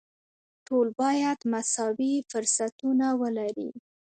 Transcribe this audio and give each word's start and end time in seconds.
ټول 0.67 0.87
باید 1.01 1.39
مساوي 1.51 2.13
فرصتونه 2.31 3.07
ولري. 3.21 3.69